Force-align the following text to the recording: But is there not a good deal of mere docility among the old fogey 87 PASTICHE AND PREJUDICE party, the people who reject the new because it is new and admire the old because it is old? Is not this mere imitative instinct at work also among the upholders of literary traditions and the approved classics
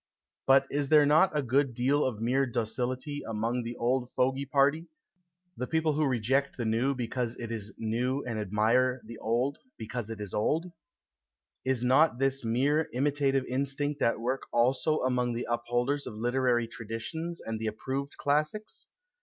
But 0.47 0.65
is 0.71 0.89
there 0.89 1.05
not 1.05 1.29
a 1.37 1.43
good 1.43 1.75
deal 1.75 2.03
of 2.03 2.19
mere 2.19 2.47
docility 2.47 3.21
among 3.21 3.61
the 3.61 3.75
old 3.75 4.09
fogey 4.15 4.49
87 4.51 4.51
PASTICHE 4.51 4.53
AND 4.53 4.71
PREJUDICE 4.81 4.87
party, 4.87 5.57
the 5.57 5.67
people 5.77 5.93
who 5.93 6.09
reject 6.09 6.57
the 6.57 6.65
new 6.65 6.95
because 6.95 7.35
it 7.39 7.51
is 7.51 7.75
new 7.77 8.23
and 8.23 8.39
admire 8.39 9.01
the 9.05 9.19
old 9.19 9.59
because 9.77 10.09
it 10.09 10.19
is 10.19 10.33
old? 10.33 10.65
Is 11.63 11.83
not 11.83 12.17
this 12.17 12.43
mere 12.43 12.89
imitative 12.91 13.45
instinct 13.47 14.01
at 14.01 14.19
work 14.19 14.41
also 14.51 15.01
among 15.01 15.33
the 15.35 15.45
upholders 15.47 16.07
of 16.07 16.15
literary 16.15 16.67
traditions 16.67 17.39
and 17.39 17.59
the 17.59 17.67
approved 17.67 18.17
classics 18.17 18.87